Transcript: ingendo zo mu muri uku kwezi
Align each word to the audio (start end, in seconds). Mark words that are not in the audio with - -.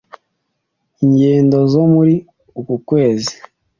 ingendo 1.03 1.57
zo 1.71 1.81
mu 1.83 1.89
muri 1.95 2.15
uku 2.59 2.75
kwezi 2.87 3.33